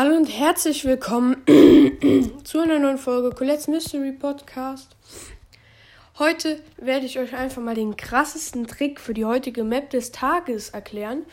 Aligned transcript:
Hallo 0.00 0.14
und 0.14 0.26
herzlich 0.26 0.84
willkommen 0.84 1.42
zu 2.44 2.60
einer 2.60 2.78
neuen 2.78 2.98
Folge 2.98 3.34
Colette's 3.34 3.66
Mystery 3.66 4.12
Podcast. 4.12 4.94
Heute 6.20 6.62
werde 6.76 7.04
ich 7.04 7.18
euch 7.18 7.34
einfach 7.34 7.60
mal 7.60 7.74
den 7.74 7.96
krassesten 7.96 8.68
Trick 8.68 9.00
für 9.00 9.12
die 9.12 9.24
heutige 9.24 9.64
Map 9.64 9.90
des 9.90 10.12
Tages 10.12 10.68
erklären. 10.68 11.24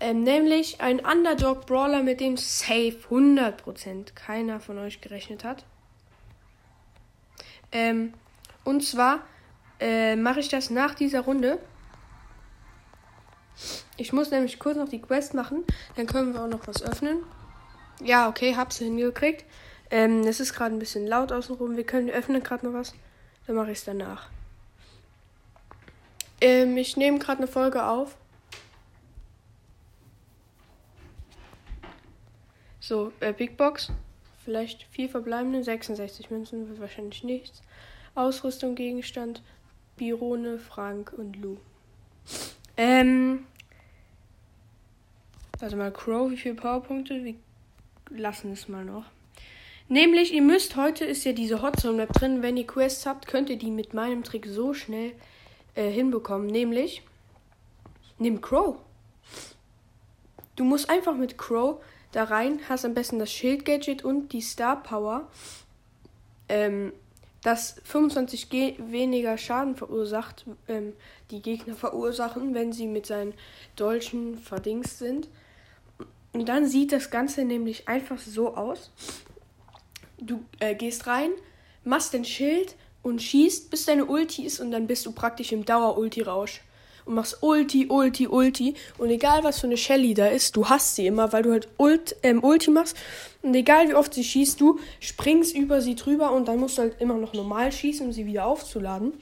Ähm, 0.00 0.24
nämlich 0.24 0.80
ein 0.80 0.98
Underdog 0.98 1.66
Brawler, 1.66 2.02
mit 2.02 2.18
dem 2.18 2.36
safe 2.36 2.98
100% 3.10 4.14
keiner 4.16 4.58
von 4.58 4.78
euch 4.78 5.00
gerechnet 5.00 5.44
hat. 5.44 5.64
Ähm, 7.70 8.12
und 8.64 8.82
zwar 8.82 9.20
äh, 9.78 10.16
mache 10.16 10.40
ich 10.40 10.48
das 10.48 10.68
nach 10.68 10.96
dieser 10.96 11.20
Runde. 11.20 11.60
Ich 13.96 14.12
muss 14.12 14.32
nämlich 14.32 14.58
kurz 14.58 14.76
noch 14.76 14.88
die 14.88 15.00
Quest 15.00 15.32
machen, 15.32 15.62
dann 15.94 16.06
können 16.06 16.34
wir 16.34 16.42
auch 16.42 16.48
noch 16.48 16.66
was 16.66 16.82
öffnen. 16.82 17.18
Ja, 18.02 18.28
okay, 18.28 18.56
hab's 18.56 18.78
hingekriegt. 18.78 19.44
Ähm, 19.90 20.22
es 20.26 20.40
ist 20.40 20.54
gerade 20.54 20.74
ein 20.74 20.78
bisschen 20.78 21.06
laut 21.06 21.30
außenrum. 21.30 21.76
Wir 21.76 21.84
können 21.84 22.10
öffnen 22.10 22.42
gerade 22.42 22.66
noch 22.66 22.74
was. 22.74 22.94
Dann 23.46 23.56
mache 23.56 23.70
ich 23.70 23.78
es 23.78 23.84
danach. 23.84 24.28
Ähm, 26.40 26.76
ich 26.76 26.96
nehme 26.96 27.18
gerade 27.18 27.38
eine 27.38 27.46
Folge 27.46 27.84
auf. 27.84 28.16
So, 32.80 33.12
äh, 33.20 33.32
Big 33.32 33.56
Box. 33.56 33.92
Vielleicht 34.44 34.82
vier 34.90 35.08
verbleibende, 35.08 35.64
66 35.64 36.30
Münzen, 36.30 36.68
wird 36.68 36.80
wahrscheinlich 36.80 37.24
nichts. 37.24 37.62
Ausrüstung, 38.14 38.74
Gegenstand, 38.74 39.42
Birone, 39.96 40.58
Frank 40.58 41.14
und 41.16 41.36
Lou. 41.36 41.56
Ähm. 42.76 43.46
Warte 45.58 45.76
mal, 45.76 45.92
Crow, 45.92 46.30
wie 46.30 46.36
viele 46.36 46.56
Powerpunkte? 46.56 47.24
Wie 47.24 47.38
lassen 48.10 48.52
es 48.52 48.68
mal 48.68 48.84
noch. 48.84 49.04
Nämlich, 49.88 50.32
ihr 50.32 50.42
müsst, 50.42 50.76
heute 50.76 51.04
ist 51.04 51.24
ja 51.24 51.32
diese 51.32 51.60
Hotzone 51.60 51.98
Map 51.98 52.12
drin. 52.12 52.42
Wenn 52.42 52.56
ihr 52.56 52.66
Quests 52.66 53.04
habt, 53.04 53.26
könnt 53.26 53.50
ihr 53.50 53.58
die 53.58 53.70
mit 53.70 53.92
meinem 53.92 54.22
Trick 54.22 54.46
so 54.46 54.72
schnell 54.72 55.12
äh, 55.74 55.90
hinbekommen. 55.90 56.46
Nämlich, 56.46 57.02
nimm 58.18 58.40
Crow. 58.40 58.76
Du 60.56 60.64
musst 60.64 60.88
einfach 60.88 61.16
mit 61.16 61.36
Crow 61.36 61.82
da 62.12 62.24
rein, 62.24 62.60
hast 62.68 62.84
am 62.84 62.94
besten 62.94 63.18
das 63.18 63.32
Schild-Gadget 63.32 64.04
und 64.04 64.32
die 64.32 64.40
Star 64.40 64.82
Power, 64.82 65.28
ähm, 66.48 66.92
das 67.42 67.80
25 67.84 68.48
G 68.48 68.74
weniger 68.78 69.36
Schaden 69.36 69.76
verursacht, 69.76 70.46
ähm, 70.68 70.94
die 71.30 71.42
Gegner 71.42 71.74
verursachen, 71.74 72.54
wenn 72.54 72.72
sie 72.72 72.86
mit 72.86 73.04
seinen 73.06 73.34
Dolchen 73.76 74.38
verdingst 74.38 74.98
sind. 74.98 75.28
Und 76.34 76.48
dann 76.48 76.66
sieht 76.66 76.92
das 76.92 77.10
Ganze 77.10 77.44
nämlich 77.44 77.88
einfach 77.88 78.18
so 78.18 78.56
aus. 78.56 78.90
Du 80.18 80.44
äh, 80.58 80.74
gehst 80.74 81.06
rein, 81.06 81.30
machst 81.84 82.12
den 82.12 82.24
Schild 82.24 82.74
und 83.02 83.22
schießt, 83.22 83.70
bis 83.70 83.86
deine 83.86 84.04
Ulti 84.04 84.44
ist 84.44 84.58
und 84.58 84.72
dann 84.72 84.88
bist 84.88 85.06
du 85.06 85.12
praktisch 85.12 85.52
im 85.52 85.64
Dauer-Ulti-Rausch. 85.64 86.60
Und 87.04 87.14
machst 87.14 87.42
Ulti, 87.42 87.86
Ulti, 87.88 88.26
Ulti. 88.26 88.74
Und 88.98 89.10
egal 89.10 89.44
was 89.44 89.60
für 89.60 89.66
eine 89.66 89.76
Shelly 89.76 90.14
da 90.14 90.26
ist, 90.26 90.56
du 90.56 90.68
hast 90.68 90.96
sie 90.96 91.06
immer, 91.06 91.32
weil 91.32 91.42
du 91.42 91.52
halt 91.52 91.68
Ult, 91.76 92.16
ähm, 92.22 92.42
Ulti 92.42 92.70
machst. 92.70 92.96
Und 93.42 93.54
egal 93.54 93.88
wie 93.88 93.94
oft 93.94 94.12
sie 94.12 94.24
schießt, 94.24 94.60
du 94.60 94.80
springst 95.00 95.54
über 95.54 95.82
sie 95.82 95.94
drüber 95.94 96.32
und 96.32 96.48
dann 96.48 96.58
musst 96.58 96.78
du 96.78 96.82
halt 96.82 97.00
immer 97.00 97.14
noch 97.14 97.34
normal 97.34 97.70
schießen, 97.70 98.06
um 98.06 98.12
sie 98.12 98.26
wieder 98.26 98.46
aufzuladen. 98.46 99.12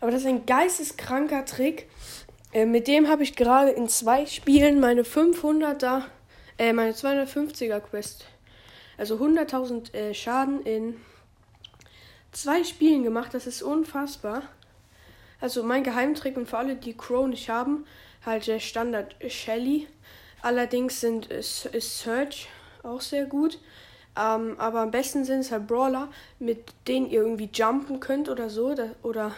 Aber 0.00 0.10
das 0.10 0.20
ist 0.20 0.28
ein 0.28 0.46
geisteskranker 0.46 1.44
Trick. 1.44 1.88
Äh, 2.52 2.66
mit 2.66 2.86
dem 2.86 3.08
habe 3.08 3.24
ich 3.24 3.34
gerade 3.34 3.70
in 3.70 3.88
zwei 3.88 4.26
Spielen 4.26 4.78
meine 4.78 5.02
500er 5.02 6.02
äh, 6.58 6.72
meine 6.72 6.92
250er 6.92 7.80
Quest. 7.80 8.26
Also 8.98 9.16
100.000 9.16 9.94
äh, 9.94 10.14
Schaden 10.14 10.62
in 10.62 10.96
zwei 12.32 12.64
Spielen 12.64 13.02
gemacht. 13.02 13.34
Das 13.34 13.46
ist 13.46 13.62
unfassbar. 13.62 14.42
Also 15.40 15.62
mein 15.62 15.84
Geheimtrick 15.84 16.36
und 16.36 16.48
für 16.48 16.58
alle, 16.58 16.76
die 16.76 16.96
Crow 16.96 17.26
nicht 17.26 17.50
haben, 17.50 17.86
halt 18.24 18.46
der 18.46 18.60
Standard 18.60 19.16
Shelly. 19.28 19.86
Allerdings 20.42 21.00
sind 21.00 21.26
ist, 21.26 21.66
ist 21.66 21.98
Search 21.98 22.48
auch 22.82 23.00
sehr 23.00 23.26
gut. 23.26 23.58
Ähm, 24.18 24.58
aber 24.58 24.80
am 24.80 24.90
besten 24.90 25.24
sind 25.24 25.40
es 25.40 25.52
halt 25.52 25.66
Brawler, 25.66 26.08
mit 26.38 26.72
denen 26.88 27.10
ihr 27.10 27.20
irgendwie 27.20 27.50
jumpen 27.52 28.00
könnt 28.00 28.28
oder 28.30 28.48
so. 28.48 28.74
Da, 28.74 28.90
oder 29.02 29.32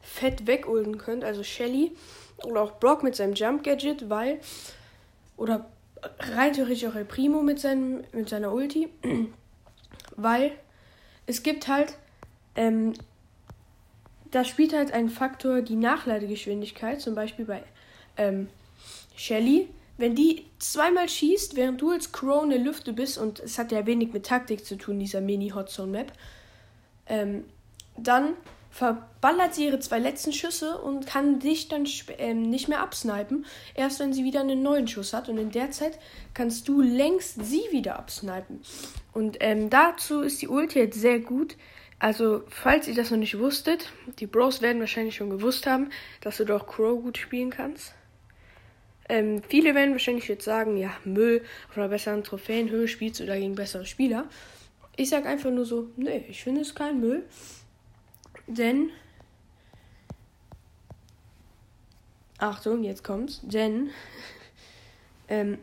fett 0.00 0.46
wegulden 0.46 0.96
könnt. 0.96 1.24
Also 1.24 1.42
Shelly. 1.42 1.92
Oder 2.44 2.62
auch 2.62 2.78
Brock 2.80 3.02
mit 3.02 3.14
seinem 3.14 3.34
Jump 3.34 3.62
Gadget, 3.62 4.08
weil. 4.08 4.40
Oder 5.36 5.66
rein 6.18 6.52
theoretisch 6.52 6.86
auch 6.86 6.94
El 6.94 7.04
Primo 7.04 7.42
mit, 7.42 7.60
seinem, 7.60 8.04
mit 8.12 8.28
seiner 8.28 8.52
Ulti. 8.52 8.88
Weil 10.16 10.52
es 11.26 11.42
gibt 11.42 11.68
halt, 11.68 11.96
ähm, 12.56 12.94
da 14.30 14.44
spielt 14.44 14.72
halt 14.72 14.92
ein 14.92 15.08
Faktor 15.08 15.62
die 15.62 15.76
Nachladegeschwindigkeit, 15.76 17.00
zum 17.00 17.14
Beispiel 17.14 17.44
bei 17.44 17.62
ähm, 18.16 18.48
Shelly. 19.16 19.68
Wenn 19.96 20.14
die 20.14 20.46
zweimal 20.58 21.08
schießt, 21.08 21.56
während 21.56 21.80
du 21.80 21.90
als 21.90 22.10
Crow 22.10 22.42
in 22.42 22.50
der 22.50 22.58
Lüfte 22.58 22.92
bist, 22.92 23.18
und 23.18 23.38
es 23.40 23.58
hat 23.58 23.70
ja 23.70 23.84
wenig 23.86 24.12
mit 24.12 24.26
Taktik 24.26 24.64
zu 24.64 24.76
tun, 24.76 24.98
dieser 24.98 25.20
Mini-Hotzone-Map, 25.20 26.12
ähm, 27.06 27.44
dann 27.96 28.34
verballert 28.70 29.54
sie 29.54 29.66
ihre 29.66 29.80
zwei 29.80 29.98
letzten 29.98 30.32
Schüsse 30.32 30.78
und 30.78 31.06
kann 31.06 31.40
dich 31.40 31.68
dann 31.68 31.86
ähm, 32.18 32.42
nicht 32.42 32.68
mehr 32.68 32.80
absnipen, 32.80 33.44
erst 33.74 34.00
wenn 34.00 34.12
sie 34.12 34.24
wieder 34.24 34.40
einen 34.40 34.62
neuen 34.62 34.88
Schuss 34.88 35.12
hat. 35.12 35.28
Und 35.28 35.38
in 35.38 35.50
der 35.50 35.70
Zeit 35.72 35.98
kannst 36.34 36.68
du 36.68 36.80
längst 36.80 37.44
sie 37.44 37.62
wieder 37.72 37.98
absnipen. 37.98 38.62
Und 39.12 39.38
ähm, 39.40 39.70
dazu 39.70 40.20
ist 40.20 40.40
die 40.40 40.48
Ulti 40.48 40.78
jetzt 40.78 41.00
sehr 41.00 41.18
gut. 41.18 41.56
Also, 41.98 42.44
falls 42.48 42.88
ihr 42.88 42.94
das 42.94 43.10
noch 43.10 43.18
nicht 43.18 43.38
wusstet, 43.38 43.92
die 44.20 44.26
Bros 44.26 44.62
werden 44.62 44.80
wahrscheinlich 44.80 45.16
schon 45.16 45.28
gewusst 45.28 45.66
haben, 45.66 45.90
dass 46.22 46.38
du 46.38 46.46
doch 46.46 46.66
Crow 46.66 47.02
gut 47.02 47.18
spielen 47.18 47.50
kannst. 47.50 47.92
Ähm, 49.10 49.42
viele 49.48 49.74
werden 49.74 49.92
wahrscheinlich 49.92 50.28
jetzt 50.28 50.44
sagen, 50.44 50.76
ja, 50.76 50.92
Müll, 51.04 51.42
auf 51.68 51.76
einer 51.76 51.88
besseren 51.88 52.22
Trophäenhöhe 52.22 52.88
spielst 52.88 53.20
du 53.20 53.26
dagegen 53.26 53.56
bessere 53.56 53.84
Spieler. 53.84 54.26
Ich 54.96 55.10
sag 55.10 55.26
einfach 55.26 55.50
nur 55.50 55.66
so, 55.66 55.88
nee, 55.96 56.24
ich 56.28 56.42
finde 56.42 56.60
es 56.60 56.74
kein 56.74 57.00
Müll. 57.00 57.24
Denn. 58.50 58.90
Achtung, 62.38 62.82
jetzt 62.82 63.04
kommt's. 63.04 63.40
Denn. 63.42 63.90
Ähm, 65.32 65.58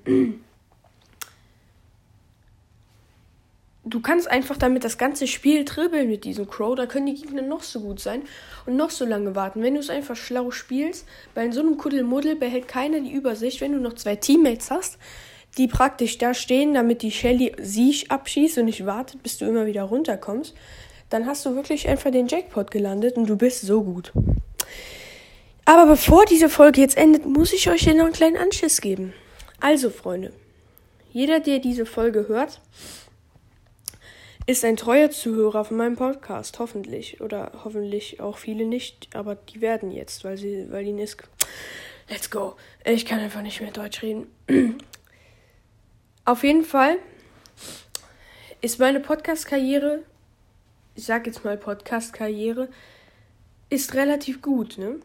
du 3.84 4.00
kannst 4.00 4.32
einfach 4.32 4.56
damit 4.56 4.86
das 4.86 4.98
ganze 4.98 5.28
Spiel 5.28 5.66
dribbeln 5.66 6.08
mit 6.08 6.24
diesem 6.24 6.48
Crow. 6.48 6.74
Da 6.74 6.86
können 6.86 7.08
die 7.08 7.16
Gegner 7.16 7.42
noch 7.42 7.64
so 7.64 7.82
gut 7.82 8.00
sein 8.00 8.22
und 8.66 8.78
noch 8.78 8.92
so 8.92 9.04
lange 9.04 9.36
warten. 9.36 9.62
Wenn 9.62 9.74
du 9.74 9.82
es 9.82 9.90
einfach 9.90 10.16
schlau 10.16 10.52
spielst, 10.52 11.06
bei 11.36 11.52
so 11.52 11.60
einem 11.60 11.76
Kuddelmuddel 11.76 12.38
behält 12.38 12.70
keiner 12.70 13.02
die 13.02 13.12
Übersicht. 13.12 13.60
Wenn 13.60 13.74
du 13.74 13.80
noch 13.80 13.96
zwei 13.96 14.16
Teammates 14.16 14.72
hast, 14.72 14.98
die 15.58 15.68
praktisch 15.68 16.18
da 16.18 16.34
stehen, 16.34 16.74
damit 16.74 17.02
die 17.02 17.12
Shelly 17.12 17.54
sie 17.60 18.06
abschießt 18.08 18.60
und 18.60 18.66
nicht 18.66 18.86
wartet, 18.86 19.22
bis 19.22 19.38
du 19.38 19.44
immer 19.44 19.66
wieder 19.66 19.84
runterkommst, 19.84 20.56
dann 21.10 21.26
hast 21.26 21.46
du 21.46 21.56
wirklich 21.56 21.88
einfach 21.88 22.12
den 22.12 22.28
Jackpot 22.28 22.72
gelandet 22.72 23.18
und 23.18 23.28
du 23.28 23.38
bist 23.38 23.62
so 23.62 23.84
gut. 23.84 24.12
Aber 25.66 25.86
bevor 25.86 26.26
diese 26.26 26.50
Folge 26.50 26.82
jetzt 26.82 26.98
endet, 26.98 27.26
muss 27.26 27.54
ich 27.54 27.70
euch 27.70 27.82
hier 27.82 27.94
noch 27.94 28.06
einen 28.06 28.14
kleinen 28.14 28.38
Anschiss 28.38 28.80
geben. 28.80 29.14
Also, 29.60 29.90
Freunde, 29.90 30.32
jeder, 31.12 31.40
der 31.40 31.60
diese 31.60 31.86
Folge 31.86 32.28
hört, 32.28 32.62
ist 34.46 34.64
ein 34.64 34.78
treuer 34.78 35.12
Zuhörer 35.12 35.66
von 35.66 35.76
meinem 35.76 35.98
Podcast, 35.98 36.60
hoffentlich. 36.60 37.20
Oder 37.20 37.52
hoffentlich 37.66 38.22
auch 38.22 38.38
viele 38.38 38.66
nicht, 38.66 39.10
aber 39.14 39.36
die 39.36 39.60
werden 39.60 39.92
jetzt, 39.92 40.24
weil 40.24 40.38
sie, 40.38 40.72
weil 40.72 40.88
ihnen 40.88 41.00
ist. 41.00 41.18
Let's 42.10 42.32
go. 42.32 42.56
Ich 42.86 43.06
kann 43.06 43.20
einfach 43.20 43.42
nicht 43.42 43.60
mehr 43.60 43.72
Deutsch 43.72 44.02
reden. 44.02 44.28
Auf 46.26 46.44
jeden 46.44 46.64
Fall 46.64 46.98
ist 48.62 48.80
meine 48.80 49.02
Podcast-Karriere 49.02 50.04
ich 50.98 51.06
sag 51.06 51.28
jetzt 51.28 51.46
mal 51.46 51.58
Podcast-Karriere, 51.58 52.70
ist 53.70 53.94
relativ 53.94 54.42
gut, 54.42 54.80
ne? 54.80 55.00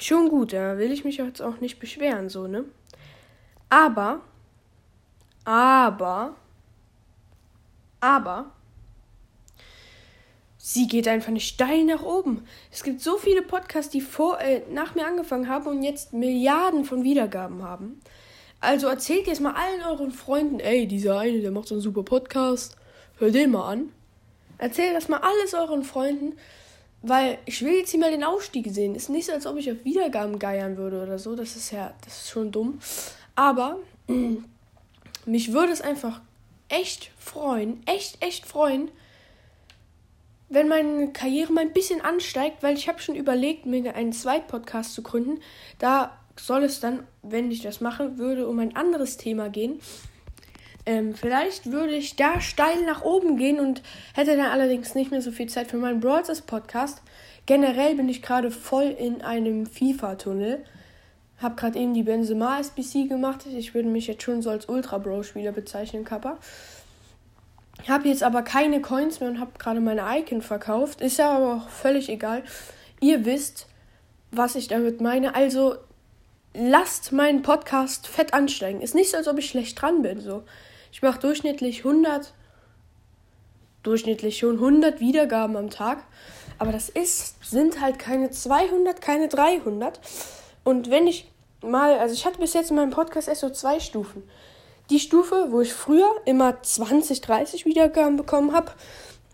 Schon 0.00 0.28
gut, 0.28 0.52
da 0.52 0.78
will 0.78 0.90
ich 0.90 1.04
mich 1.04 1.18
jetzt 1.18 1.40
auch 1.40 1.60
nicht 1.60 1.78
beschweren, 1.78 2.28
so, 2.28 2.48
ne? 2.48 2.64
Aber, 3.68 4.20
aber, 5.44 6.34
aber, 8.00 8.50
sie 10.58 10.88
geht 10.88 11.06
einfach 11.06 11.30
nicht 11.30 11.48
steil 11.48 11.84
nach 11.84 12.02
oben. 12.02 12.44
Es 12.72 12.82
gibt 12.82 13.00
so 13.00 13.18
viele 13.18 13.42
Podcasts, 13.42 13.92
die 13.92 14.00
vor, 14.00 14.40
äh, 14.40 14.62
nach 14.72 14.96
mir 14.96 15.06
angefangen 15.06 15.48
haben 15.48 15.66
und 15.68 15.82
jetzt 15.84 16.12
Milliarden 16.12 16.84
von 16.84 17.04
Wiedergaben 17.04 17.62
haben. 17.62 18.00
Also 18.60 18.88
erzählt 18.88 19.28
jetzt 19.28 19.40
mal 19.40 19.54
allen 19.54 19.82
euren 19.82 20.10
Freunden, 20.10 20.58
ey, 20.58 20.88
dieser 20.88 21.18
eine, 21.18 21.40
der 21.40 21.52
macht 21.52 21.68
so 21.68 21.76
einen 21.76 21.82
super 21.82 22.02
Podcast, 22.02 22.76
hör 23.18 23.30
den 23.30 23.52
mal 23.52 23.70
an. 23.70 23.92
Erzählt 24.58 24.94
das 24.94 25.08
mal 25.08 25.20
alles 25.20 25.54
euren 25.54 25.82
Freunden, 25.82 26.36
weil 27.02 27.38
ich 27.46 27.62
will 27.62 27.72
jetzt 27.72 27.90
hier 27.90 28.00
mal 28.00 28.10
den 28.10 28.24
Aufstieg 28.24 28.66
sehen. 28.70 28.94
Ist 28.94 29.10
nicht 29.10 29.26
so, 29.26 29.32
als 29.32 29.46
ob 29.46 29.56
ich 29.56 29.70
auf 29.70 29.84
Wiedergaben 29.84 30.38
geiern 30.38 30.76
würde 30.76 31.02
oder 31.02 31.18
so. 31.18 31.34
Das 31.34 31.56
ist 31.56 31.70
ja, 31.72 31.94
das 32.04 32.22
ist 32.22 32.30
schon 32.30 32.52
dumm. 32.52 32.78
Aber 33.34 33.78
mich 35.26 35.52
würde 35.52 35.72
es 35.72 35.80
einfach 35.80 36.20
echt 36.68 37.10
freuen, 37.18 37.82
echt, 37.86 38.22
echt 38.24 38.46
freuen, 38.46 38.90
wenn 40.48 40.68
meine 40.68 41.12
Karriere 41.12 41.52
mal 41.52 41.62
ein 41.62 41.72
bisschen 41.72 42.02
ansteigt, 42.02 42.62
weil 42.62 42.76
ich 42.76 42.88
habe 42.88 43.00
schon 43.00 43.14
überlegt, 43.14 43.64
mir 43.64 43.94
einen 43.94 44.12
Zweitpodcast 44.12 44.94
zu 44.94 45.02
gründen. 45.02 45.40
Da 45.78 46.18
soll 46.38 46.64
es 46.64 46.80
dann, 46.80 47.06
wenn 47.22 47.50
ich 47.50 47.62
das 47.62 47.80
mache, 47.80 48.18
würde 48.18 48.46
um 48.46 48.58
ein 48.58 48.76
anderes 48.76 49.16
Thema 49.16 49.48
gehen. 49.48 49.80
Ähm, 50.84 51.14
vielleicht 51.14 51.70
würde 51.70 51.94
ich 51.94 52.16
da 52.16 52.40
steil 52.40 52.84
nach 52.84 53.02
oben 53.02 53.36
gehen 53.36 53.60
und 53.60 53.82
hätte 54.14 54.36
dann 54.36 54.50
allerdings 54.50 54.94
nicht 54.94 55.10
mehr 55.10 55.22
so 55.22 55.30
viel 55.30 55.48
Zeit 55.48 55.70
für 55.70 55.76
meinen 55.76 56.00
Brawlers 56.00 56.42
Podcast. 56.42 57.02
Generell 57.46 57.94
bin 57.94 58.08
ich 58.08 58.22
gerade 58.22 58.50
voll 58.50 58.94
in 58.98 59.22
einem 59.22 59.66
FIFA-Tunnel. 59.66 60.64
Hab 61.40 61.56
gerade 61.56 61.78
eben 61.78 61.94
die 61.94 62.04
Benzema 62.04 62.60
SBC 62.60 63.08
gemacht. 63.08 63.46
Ich 63.46 63.74
würde 63.74 63.88
mich 63.88 64.06
jetzt 64.06 64.22
schon 64.22 64.42
so 64.42 64.50
als 64.50 64.68
Ultra 64.68 64.98
Bro 64.98 65.24
Spieler 65.24 65.52
bezeichnen, 65.52 66.04
Kappa. 66.04 66.38
Habe 67.88 68.08
jetzt 68.08 68.22
aber 68.22 68.42
keine 68.42 68.80
Coins 68.80 69.18
mehr 69.18 69.28
und 69.28 69.40
habe 69.40 69.52
gerade 69.58 69.80
meine 69.80 70.04
Icon 70.18 70.40
verkauft. 70.40 71.00
Ist 71.00 71.18
ja 71.18 71.36
aber 71.36 71.56
auch 71.56 71.68
völlig 71.68 72.08
egal. 72.08 72.44
Ihr 73.00 73.24
wisst, 73.24 73.66
was 74.30 74.54
ich 74.54 74.68
damit 74.68 75.00
meine. 75.00 75.34
Also 75.34 75.74
lasst 76.54 77.10
meinen 77.10 77.42
Podcast 77.42 78.06
fett 78.06 78.34
ansteigen. 78.34 78.80
Ist 78.80 78.94
nicht 78.94 79.10
so, 79.10 79.16
als 79.16 79.26
ob 79.26 79.38
ich 79.38 79.48
schlecht 79.48 79.80
dran 79.80 80.02
bin. 80.02 80.20
So. 80.20 80.44
Ich 80.92 81.02
mache 81.02 81.18
durchschnittlich 81.18 81.78
100, 81.78 82.34
durchschnittlich 83.82 84.38
schon 84.38 84.56
100 84.56 85.00
Wiedergaben 85.00 85.56
am 85.56 85.70
Tag. 85.70 86.04
Aber 86.58 86.70
das 86.70 86.88
ist, 86.90 87.42
sind 87.44 87.80
halt 87.80 87.98
keine 87.98 88.30
200, 88.30 89.00
keine 89.00 89.28
300. 89.28 89.98
Und 90.62 90.90
wenn 90.90 91.06
ich 91.06 91.28
mal, 91.62 91.98
also 91.98 92.14
ich 92.14 92.26
hatte 92.26 92.38
bis 92.38 92.52
jetzt 92.52 92.70
in 92.70 92.76
meinem 92.76 92.90
Podcast 92.90 93.26
erst 93.26 93.40
so 93.40 93.50
zwei 93.50 93.80
Stufen. 93.80 94.22
Die 94.90 95.00
Stufe, 95.00 95.48
wo 95.50 95.60
ich 95.62 95.72
früher 95.72 96.08
immer 96.26 96.62
20, 96.62 97.22
30 97.22 97.64
Wiedergaben 97.64 98.16
bekommen 98.16 98.52
habe. 98.52 98.72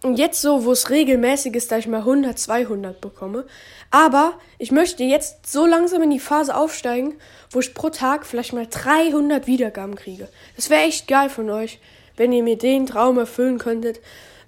Und 0.02 0.16
jetzt 0.16 0.40
so, 0.40 0.64
wo 0.64 0.72
es 0.72 0.90
regelmäßig 0.90 1.56
ist, 1.56 1.72
da 1.72 1.78
ich 1.78 1.88
mal 1.88 1.98
100, 1.98 2.38
200 2.38 3.00
bekomme. 3.00 3.46
Aber 3.90 4.34
ich 4.58 4.70
möchte 4.70 5.02
jetzt 5.02 5.50
so 5.50 5.66
langsam 5.66 6.02
in 6.02 6.10
die 6.10 6.20
Phase 6.20 6.54
aufsteigen, 6.54 7.14
wo 7.50 7.58
ich 7.58 7.74
pro 7.74 7.90
Tag 7.90 8.26
vielleicht 8.26 8.52
mal 8.52 8.66
300 8.70 9.46
Wiedergaben 9.46 9.96
kriege. 9.96 10.28
Das 10.56 10.70
wäre 10.70 10.82
echt 10.82 11.08
geil 11.08 11.30
von 11.30 11.50
euch, 11.50 11.80
wenn 12.16 12.32
ihr 12.32 12.42
mir 12.42 12.56
den 12.56 12.86
Traum 12.86 13.18
erfüllen 13.18 13.58
könntet. 13.58 14.00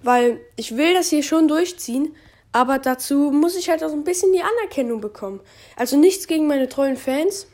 Weil 0.03 0.41
ich 0.57 0.77
will 0.77 0.95
das 0.95 1.11
hier 1.11 1.23
schon 1.23 1.49
durchziehen, 1.49 2.15
aber 2.53 2.79
dazu 2.79 3.31
muss 3.33 3.57
ich 3.57 3.71
halt 3.71 3.83
auch 3.83 3.93
ein 3.93 4.05
bisschen 4.05 4.33
die 4.33 4.43
Anerkennung 4.43 5.01
bekommen. 5.01 5.41
Also 5.77 5.97
nichts 5.97 6.27
gegen 6.27 6.47
meine 6.47 6.69
treuen 6.69 6.97
Fans, 6.97 7.47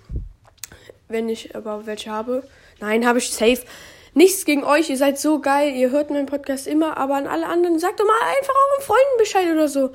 wenn 1.08 1.28
ich 1.28 1.56
aber 1.56 1.87
welche 1.87 2.10
habe. 2.10 2.46
Nein, 2.81 3.06
habe 3.06 3.19
ich 3.19 3.31
safe. 3.31 3.62
Nichts 4.16 4.46
gegen 4.46 4.64
euch, 4.64 4.88
ihr 4.88 4.96
seid 4.96 5.18
so 5.18 5.40
geil, 5.40 5.74
ihr 5.74 5.90
hört 5.90 6.08
meinen 6.08 6.24
Podcast 6.24 6.66
immer, 6.66 6.96
aber 6.96 7.16
an 7.16 7.26
alle 7.26 7.44
anderen 7.46 7.78
sagt 7.78 8.00
doch 8.00 8.06
mal 8.06 8.18
einfach 8.38 8.54
euren 8.54 8.82
Freunden 8.82 9.18
Bescheid 9.18 9.46
oder 9.52 9.68
so. 9.68 9.90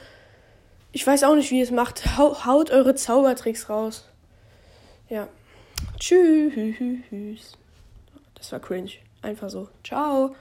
Ich 0.92 1.08
weiß 1.08 1.24
auch 1.24 1.34
nicht, 1.34 1.50
wie 1.50 1.58
ihr 1.58 1.64
es 1.64 1.72
macht. 1.72 2.18
Haut 2.20 2.70
eure 2.70 2.94
Zaubertricks 2.94 3.68
raus. 3.68 4.06
Ja. 5.10 5.28
Tschüss. 6.00 7.58
Das 8.36 8.52
war 8.52 8.60
cringe. 8.60 8.92
Einfach 9.24 9.50
so. 9.50 9.70
Ciao. 9.84 10.36